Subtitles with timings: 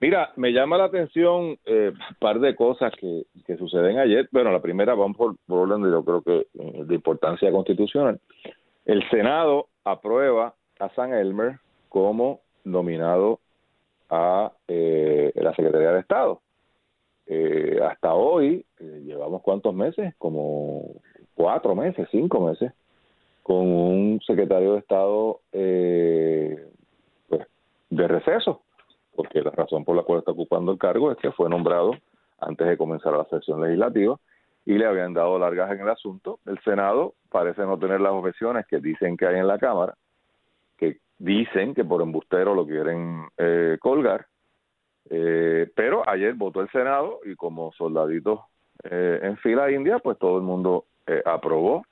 [0.00, 4.28] Mira, me llama la atención un par de cosas que, que suceden ayer.
[4.30, 8.20] Bueno, la primera, vamos por, por orden, yo creo que de importancia constitucional.
[8.84, 11.58] El Senado aprueba a San Elmer
[11.88, 13.40] como nominado
[14.10, 16.40] a eh, la Secretaría de Estado.
[17.26, 20.82] Eh, hasta hoy eh, llevamos cuántos meses, como
[21.34, 22.72] cuatro meses, cinco meses,
[23.42, 25.40] con un secretario de Estado
[27.28, 27.46] pues,
[27.90, 28.62] de receso,
[29.18, 31.90] porque la razón por la cual está ocupando el cargo es que fue nombrado
[32.38, 34.16] antes de comenzar la sesión legislativa
[34.64, 36.38] y le habían dado largas en el asunto.
[36.46, 39.94] El Senado parece no tener las objeciones que dicen que hay en la Cámara,
[40.76, 44.26] que dicen que por embustero lo quieren eh, colgar,
[45.10, 48.38] eh, pero ayer votó el Senado y como soldaditos
[48.84, 50.84] eh, en fila india, pues todo el mundo
[51.24, 51.82] aprobó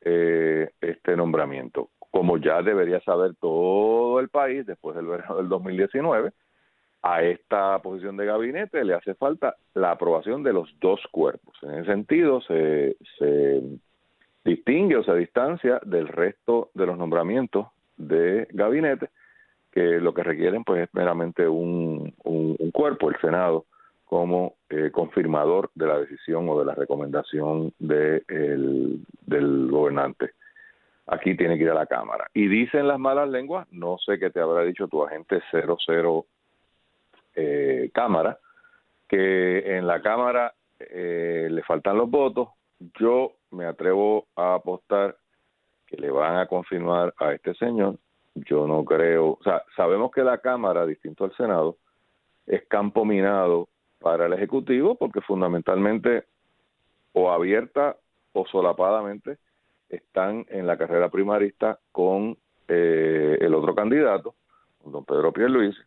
[0.00, 1.88] este nombramiento.
[2.12, 6.32] Como ya debería saber todo el país después del verano del 2019,
[7.02, 11.56] a esta posición de gabinete le hace falta la aprobación de los dos cuerpos.
[11.62, 13.62] En ese sentido, se, se
[14.44, 19.10] distingue o se distancia del resto de los nombramientos de gabinete,
[19.72, 22.12] que lo que requieren pues es meramente un,
[22.72, 23.66] cuerpo, el Senado,
[24.04, 30.30] como eh, confirmador de la decisión o de la recomendación de del gobernante.
[31.06, 32.28] Aquí tiene que ir a la Cámara.
[32.34, 36.26] Y dicen las malas lenguas, no sé qué te habrá dicho tu agente 00
[37.40, 38.38] eh, Cámara,
[39.08, 42.48] que en la Cámara eh, le faltan los votos.
[42.98, 45.16] Yo me atrevo a apostar
[45.86, 47.96] que le van a confirmar a este señor.
[48.34, 51.76] Yo no creo, o sea, sabemos que la Cámara, distinto al Senado,
[52.46, 53.68] es campo minado
[53.98, 56.24] para el Ejecutivo porque fundamentalmente
[57.12, 57.96] o abierta
[58.32, 59.38] o solapadamente
[59.88, 62.36] están en la carrera primarista con
[62.68, 64.34] eh, el otro candidato,
[64.84, 65.80] don Pedro Pierluisi,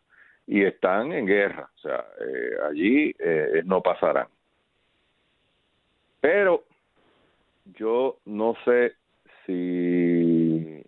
[0.46, 4.28] y están en guerra, o sea, eh, allí eh, no pasarán.
[6.20, 6.64] Pero
[7.76, 8.94] yo no sé
[9.46, 10.82] si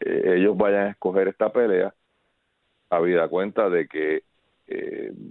[0.00, 1.92] eh, ellos vayan a escoger esta pelea,
[2.90, 4.22] habida cuenta de que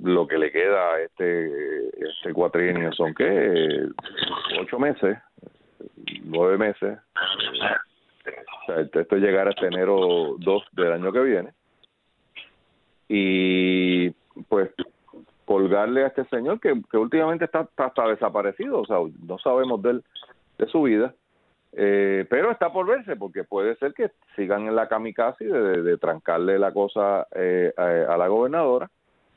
[0.04, 3.86] lo que le queda a este, este cuatrienio son que
[4.62, 5.18] ocho meses,
[6.24, 6.98] nueve meses.
[8.64, 11.55] O sea, esto llegará hasta enero 2 del año que viene
[13.08, 14.10] y
[14.50, 14.72] pues
[15.46, 19.92] colgarle a este señor que, que últimamente está, está, desaparecido, o sea, no sabemos de,
[19.92, 20.04] él,
[20.58, 21.14] de su vida,
[21.74, 25.98] eh, pero está por verse porque puede ser que sigan en la kamikaze de, de,
[25.98, 28.90] trancarle la cosa eh, a, la gobernadora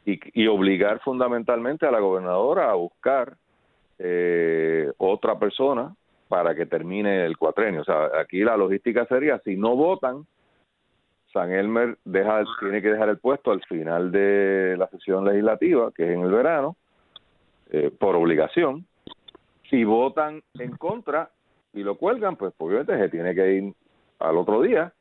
[0.07, 3.37] y, y, obligar fundamentalmente a la gobernadora a buscar
[3.99, 5.95] eh, otra persona
[6.29, 7.81] para que termine el cuatrenio.
[7.81, 10.25] O sea, aquí la logística sería, si no votan,
[11.33, 16.11] San Elmer tiene que dejar el puesto al final de la sesión legislativa, que es
[16.11, 16.77] en el verano,
[17.71, 18.87] eh, por obligación.
[19.69, 21.31] Si votan en contra
[21.75, 23.75] y lo cuelgan, pues obviamente se tiene que ir
[24.21, 24.93] al otro día.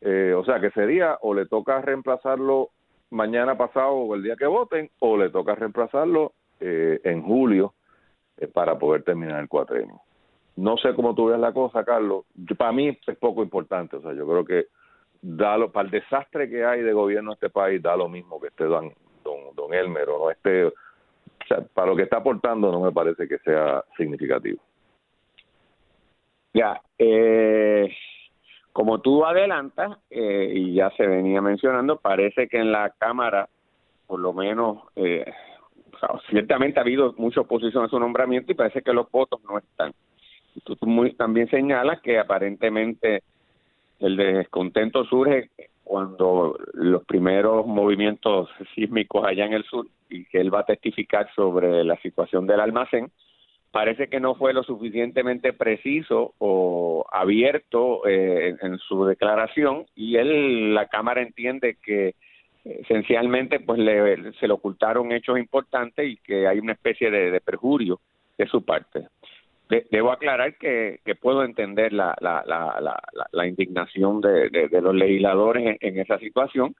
[0.00, 2.70] Eh, o sea que sería o le toca reemplazarlo
[3.10, 7.74] mañana pasado o el día que voten, o le toca reemplazarlo eh, en julio
[8.54, 10.00] para poder terminar el cuatrenio.
[10.56, 12.24] No sé cómo tú ves la cosa, Carlos.
[12.56, 13.96] para mí es poco importante.
[13.96, 14.66] O sea, yo creo que
[15.22, 18.40] da lo, para el desastre que hay de gobierno en este país, da lo mismo
[18.40, 18.92] que esté don,
[19.22, 20.72] don, don Elmer o no esté,
[21.74, 24.60] para lo que está aportando no me parece que sea significativo.
[26.52, 27.88] Ya, eh,
[28.72, 33.48] como tú adelantas, eh, y ya se venía mencionando, parece que en la Cámara,
[34.06, 35.24] por lo menos, eh,
[36.28, 39.92] ciertamente ha habido mucha oposición a su nombramiento y parece que los votos no están.
[40.64, 43.22] Tú, tú muy, también señalas que aparentemente
[44.00, 45.50] el descontento surge
[45.84, 51.28] cuando los primeros movimientos sísmicos allá en el sur y que él va a testificar
[51.34, 53.10] sobre la situación del almacén,
[53.70, 60.74] parece que no fue lo suficientemente preciso o abierto eh, en, su declaración y él,
[60.74, 62.14] la Cámara entiende que
[62.64, 68.00] esencialmente pues le, se le ocultaron hechos importantes y que hay una especie de perjurio
[68.38, 69.08] de su parte
[69.90, 73.00] debo aclarar que, puedo entender la, la, la,
[73.32, 76.74] la, indignación de, los legisladores en, esa situación,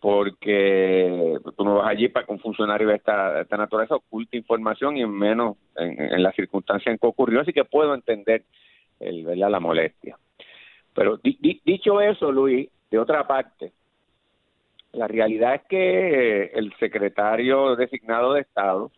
[0.00, 5.04] porque tú no vas allí para que un funcionario de esta, naturaleza oculte información y
[5.06, 8.44] menos en, en la circunstancia en que ocurrió, así que puedo entender
[8.98, 10.16] el, la molestia.
[10.94, 13.72] Pero dicho eso, Luis, de otra parte,
[14.92, 18.90] la realidad es que el secretario designado de Estado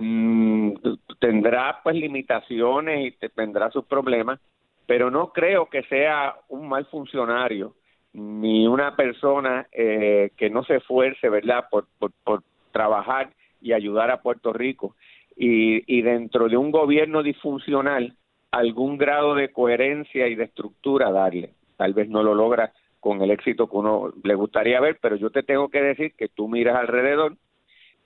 [0.00, 0.74] Mm,
[1.18, 4.40] tendrá pues limitaciones y tendrá sus problemas,
[4.86, 7.74] pero no creo que sea un mal funcionario
[8.12, 13.30] ni una persona eh, que no se esfuerce, ¿verdad?, por, por, trabajar
[13.60, 14.94] y ayudar a Puerto Rico.
[15.36, 18.14] Y, y dentro de un gobierno disfuncional,
[18.52, 21.54] algún grado de coherencia y de estructura darle.
[21.76, 25.30] Tal vez no lo logra con el éxito que uno le gustaría ver, pero yo
[25.30, 27.36] te tengo que decir que tú miras alrededor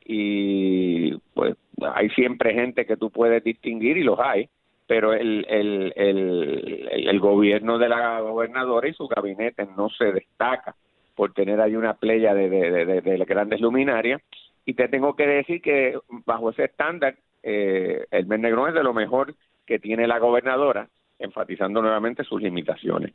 [0.05, 1.57] y pues
[1.95, 4.49] hay siempre gente que tú puedes distinguir y los hay,
[4.87, 10.75] pero el, el, el, el gobierno de la gobernadora y su gabinete no se destaca
[11.15, 14.21] por tener ahí una playa de, de, de, grandes luminarias.
[14.65, 18.83] Y te tengo que decir que bajo ese estándar eh, el mes negro es de
[18.83, 19.35] lo mejor
[19.67, 20.89] que tiene la gobernadora
[21.19, 23.13] enfatizando nuevamente sus limitaciones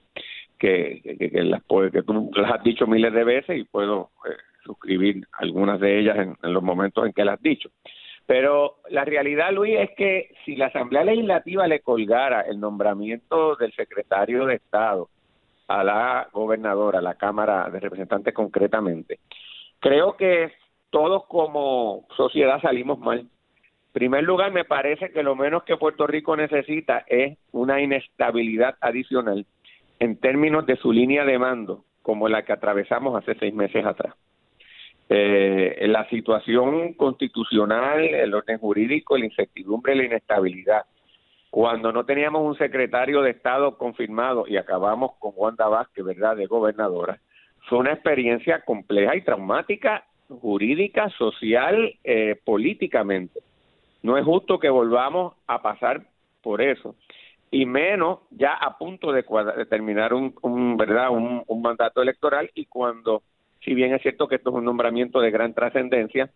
[0.58, 1.62] que, que, las,
[1.92, 4.36] que tú las has dicho miles de veces y puedo eh,
[4.68, 7.70] suscribir algunas de ellas en, los momentos en que las has dicho.
[8.26, 13.72] Pero la realidad, Luis, es que si la Asamblea Legislativa le colgara el nombramiento del
[13.74, 15.10] secretario de Estado
[15.68, 19.20] a la gobernadora, a la Cámara de Representantes concretamente,
[19.80, 20.52] creo que
[20.90, 23.20] todos como sociedad salimos mal.
[23.20, 23.30] En
[23.94, 29.46] primer lugar, me parece que lo menos que Puerto Rico necesita es una inestabilidad adicional
[30.00, 34.16] en términos de su línea de mando, como la que atravesamos hace seis meses atrás.
[35.10, 40.86] Eh, la situación constitucional, el orden jurídico, la incertidumbre, la inestabilidad.
[41.50, 46.46] Cuando no teníamos un secretario de Estado confirmado y acabamos con Wanda Vázquez, ¿verdad?, de
[46.46, 47.20] gobernadora,
[47.70, 53.40] fue una experiencia compleja y traumática, jurídica, social, eh, políticamente.
[54.04, 56.02] No es justo que volvamos a pasar
[56.42, 56.96] por eso
[57.50, 59.24] y menos ya a punto de,
[59.70, 63.24] terminar un, verdad un, mandato electoral y cuando
[63.68, 66.30] si bien es cierto que esto es un nombramiento de gran trascendencia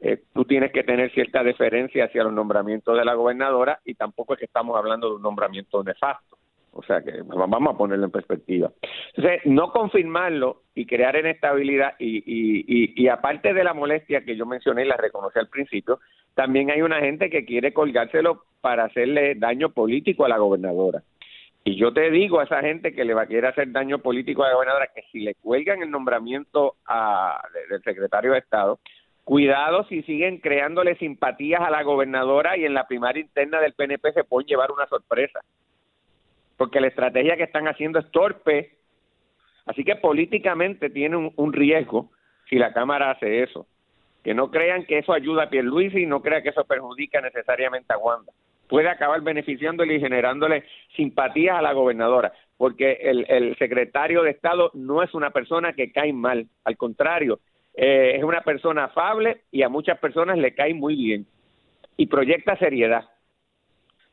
[0.00, 4.34] eh, tú tienes que tener cierta deferencia hacia los nombramientos de la gobernadora y tampoco
[4.34, 6.38] es que estamos hablando de un nombramiento nefasto
[6.76, 8.70] o sea que vamos a ponerlo en perspectiva.
[9.14, 14.44] Entonces, no confirmarlo y crear inestabilidad, y, y, y, aparte de la molestia que yo
[14.44, 16.00] mencioné y la reconocí al principio,
[16.34, 21.02] también hay una gente que quiere colgárselo para hacerle daño político a la gobernadora.
[21.66, 24.42] Y yo te digo a esa gente que le va a querer hacer daño político
[24.42, 28.78] a la gobernadora que si le cuelgan el nombramiento a, del secretario de Estado,
[29.24, 34.12] cuidado si siguen creándole simpatías a la gobernadora y en la primaria interna del PNP
[34.12, 35.40] se pueden llevar una sorpresa
[36.56, 38.76] porque la estrategia que están haciendo es torpe.
[39.66, 42.10] Así que políticamente tiene un, riesgo
[42.48, 43.66] si la Cámara hace eso.
[44.22, 47.92] Que no crean que eso ayuda a Pierluisi y no crean que eso perjudica necesariamente
[47.92, 48.32] a Wanda.
[48.68, 50.64] Puede acabar beneficiándole y generándole
[50.96, 55.92] simpatías a la gobernadora, porque el, el secretario de Estado no es una persona que
[55.92, 57.40] cae mal, al contrario,
[57.74, 61.26] eh, es una persona afable y a muchas personas le cae muy bien
[61.96, 63.04] y proyecta seriedad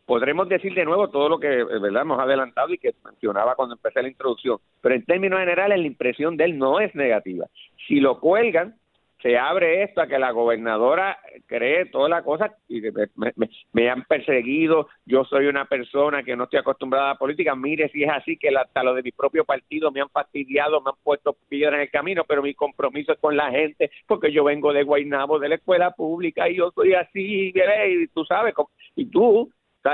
[0.06, 3.76] podremos decir de nuevo todo lo que eh, verdad hemos adelantado y que mencionaba cuando
[3.76, 7.48] empecé la introducción, pero en términos generales la impresión de él no es negativa.
[7.88, 8.76] Si lo cuelgan,
[9.24, 13.32] se abre esto a que la gobernadora cree toda la cosa y me,
[13.72, 17.88] me, han perseguido, yo soy una persona que no estoy acostumbrada a la política, mire
[17.90, 20.98] si es así que hasta lo de mi propio partido me han fastidiado, me han
[21.02, 24.74] puesto piedras en el camino, pero mi compromiso es con la gente porque yo vengo
[24.74, 28.54] de Guaynabo, de la escuela pública y yo soy así, y tú sabes,
[28.98, 29.50] y tú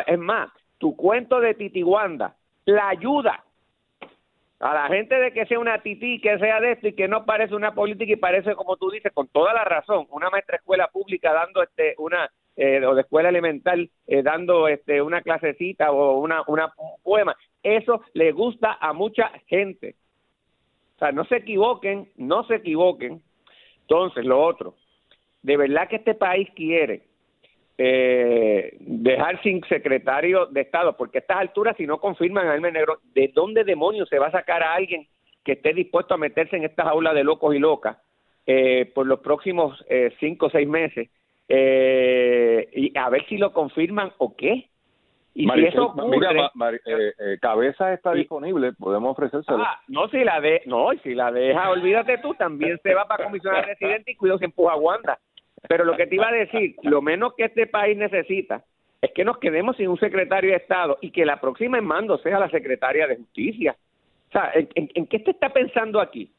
[0.08, 0.50] es más,
[0.80, 2.36] tu cuento de Titiwanda
[2.66, 3.44] la ayuda
[4.60, 7.26] a la gente de que sea una tití, que sea de esto y que no
[7.26, 10.90] parece una política y parece, como tú dices, con toda la razón, una maestra escuela
[10.90, 16.20] pública dando este una eh, o de escuela elemental eh, dando este una clasecita o
[16.20, 17.36] una, una un poema.
[17.64, 19.96] Eso le gusta a mucha gente.
[20.96, 23.22] O sea, no se equivoquen, no se equivoquen.
[23.82, 24.76] Entonces, lo otro,
[25.42, 27.09] de verdad que este país quiere
[27.82, 32.74] eh, dejar sin secretario de Estado, porque a estas alturas, si no confirman a Hermes
[32.74, 35.08] Negro, ¿de dónde demonios se va a sacar a alguien
[35.46, 37.98] que esté dispuesto a meterse en estas aulas de locos y locas
[38.46, 41.10] eh, por los próximos eh, cinco o seis meses?
[41.48, 44.66] Eh, y a ver si lo confirman o qué.
[45.34, 46.52] Y si eso mira,
[47.40, 49.64] cabeza está disponible, podemos ofrecérselo.
[49.64, 53.24] Ah, no, si la de, no, si la deja, olvídate tú, también se va para
[53.24, 55.18] comisionar residente y cuidado se empuja a Wanda.
[55.68, 58.64] Pero lo que te iba a decir, lo menos que este país necesita
[59.02, 62.18] es que nos quedemos sin un secretario de Estado y que la próxima en mando
[62.20, 63.76] sea la secretaria de Justicia.
[64.30, 66.32] O sea, ¿en, qué te está pensando aquí?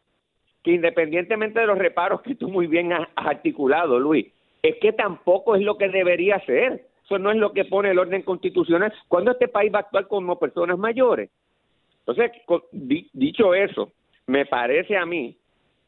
[0.62, 4.26] Que independientemente de los reparos que tú muy bien has, articulado, Luis,
[4.62, 6.86] es que tampoco es lo que debería ser.
[7.04, 8.92] Eso no es lo que pone el orden constitucional.
[9.08, 11.30] ¿Cuándo este país va a actuar como personas mayores?
[12.00, 12.30] Entonces,
[13.12, 13.92] dicho eso,
[14.26, 15.36] me parece a mí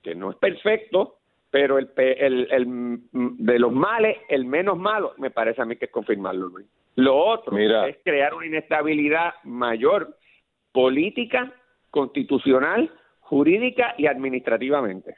[0.02, 1.18] que no es perfecto,
[1.52, 5.84] pero el, el, el, de los males, el menos malo, me parece a mí que
[5.84, 6.66] es confirmarlo, Luis.
[6.96, 10.16] Lo otro es crear una inestabilidad mayor
[10.72, 11.52] política,
[11.90, 12.90] constitucional,
[13.20, 15.16] jurídica y administrativamente.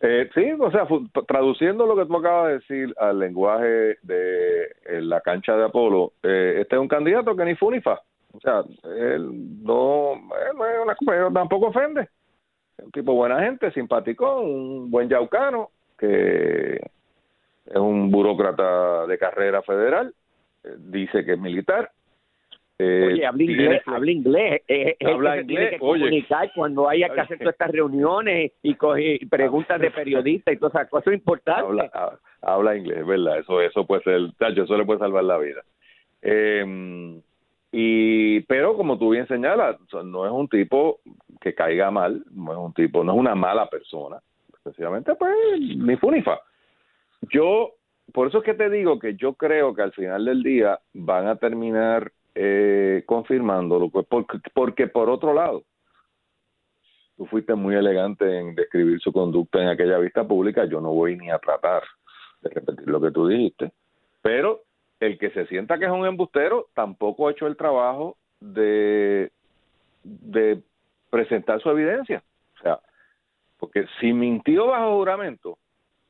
[0.00, 0.86] Eh, sí, o sea,
[1.28, 4.68] traduciendo lo que tú acabas de decir al lenguaje de
[5.00, 8.00] la cancha de Apolo, eh, este es un candidato que ni funifa.
[8.32, 8.62] O sea,
[8.98, 12.08] él no, él tampoco ofende.
[12.78, 20.14] Un tipo buena gente, simpático, un buen yaucano, que es un burócrata de carrera federal,
[20.62, 21.90] eh, dice que es militar,
[22.78, 27.20] eh, oye, habla inglés, habla inglés, eh, habla inglés, tiene que comunicar cuando haya que
[27.22, 28.74] hacer todas estas reuniones y,
[29.26, 31.64] preguntas de periodistas y todas esas cosas importantes.
[31.64, 33.38] Habla, habla inglés, ¿verdad?
[33.38, 35.62] Eso eso puede ser, tacho, eso le puede salvar la vida.
[36.20, 37.18] Eh,
[37.72, 41.00] y pero como tú bien señalas, no es un tipo
[41.40, 44.18] que caiga mal, no es un tipo, no es una mala persona,
[44.54, 46.40] especialmente pues ni funifa.
[47.30, 47.72] Yo
[48.12, 51.26] por eso es que te digo que yo creo que al final del día van
[51.26, 55.64] a terminar eh, confirmándolo, pues porque, porque por otro lado,
[57.16, 61.16] tú fuiste muy elegante en describir su conducta en aquella vista pública, yo no voy
[61.16, 61.82] ni a tratar
[62.42, 63.72] de repetir lo que tú dijiste,
[64.22, 64.62] pero
[65.00, 69.30] el que se sienta que es un embustero tampoco ha hecho el trabajo de,
[71.10, 72.22] presentar su evidencia.
[72.58, 72.80] O sea,
[73.58, 75.58] porque si mintió bajo juramento,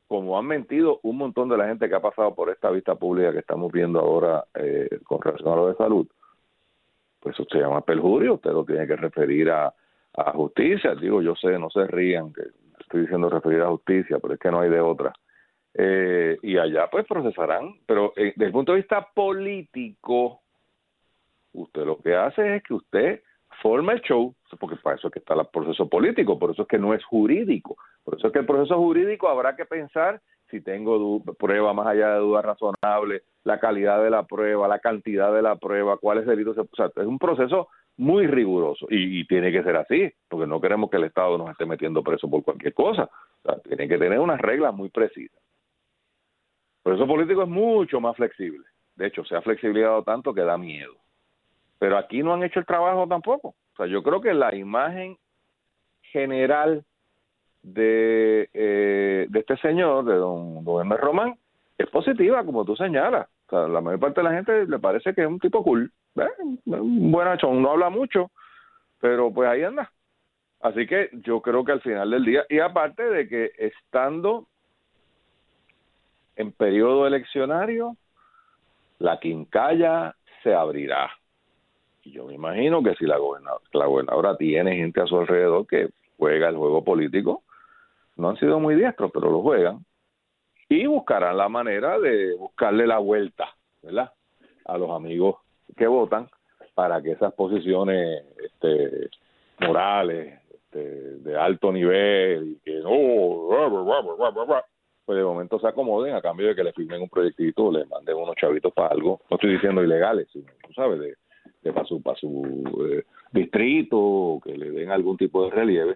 [0.07, 3.33] como han mentido un montón de la gente que ha pasado por esta vista pública
[3.33, 6.07] que estamos viendo ahora eh, con relación a lo de salud,
[7.19, 9.73] pues eso se llama perjurio, usted lo tiene que referir a,
[10.15, 10.95] a justicia.
[10.95, 12.43] Digo, yo sé, no se rían, que
[12.79, 15.13] estoy diciendo referir a justicia, pero es que no hay de otra.
[15.79, 20.41] Eh, y allá pues procesarán, pero eh, desde el punto de vista político,
[21.53, 23.21] usted lo que hace es que usted
[23.61, 26.67] forma el show, porque para eso es que está el proceso político, por eso es
[26.67, 30.19] que no es jurídico, por eso es que el proceso jurídico habrá que pensar
[30.49, 35.33] si tengo prueba más allá de duda razonable, la calidad de la prueba, la cantidad
[35.33, 37.67] de la prueba, cuáles delitos, o sea, es un proceso
[37.97, 41.65] muy riguroso y, tiene que ser así, porque no queremos que el Estado nos esté
[41.65, 43.09] metiendo preso por cualquier cosa,
[43.43, 45.41] o sea, tiene que tener unas reglas muy precisas.
[46.87, 48.65] El proceso político es mucho más flexible,
[48.95, 50.93] de hecho, se ha flexibilizado tanto que da miedo,
[51.77, 55.17] pero aquí no han hecho el trabajo tampoco, o sea, yo creo que la imagen
[56.01, 56.85] general
[57.61, 61.35] de, eh, de este señor, de don, don Román,
[61.77, 63.27] es positiva, como tú señalas.
[63.47, 65.91] O sea, la mayor parte de la gente le parece que es un tipo cool,
[66.15, 66.29] ¿eh?
[66.65, 68.31] un buenachón, no habla mucho,
[69.01, 69.91] pero pues ahí anda.
[70.61, 74.47] Así que yo creo que al final del día, y aparte de que estando
[76.37, 77.97] en periodo eleccionario,
[78.99, 81.09] la quincalla se abrirá.
[82.03, 86.47] Y yo me imagino que si la gobernadora, tiene gente a su alrededor que juega
[86.49, 87.43] el juego político,
[88.15, 89.83] no han sido muy diestros, pero lo juegan,
[90.69, 93.49] y buscarán la manera de buscarle la vuelta,
[93.81, 94.11] ¿verdad?
[94.65, 95.37] A los amigos
[95.75, 96.29] que votan
[96.73, 99.09] para que esas posiciones este,
[99.59, 100.79] morales, este,
[101.19, 102.89] de alto nivel, y que no,
[105.07, 108.17] pues de momento se acomoden a cambio de que le firmen un proyectito, le manden
[108.17, 111.15] unos chavitos para algo, no estoy diciendo ilegales, sino, tú sabes, de,
[111.61, 115.95] de para su, para su eh, distrito, que le den algún tipo de relieve,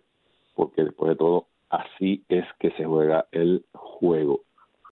[0.55, 4.43] porque después de todo así es que se juega el juego.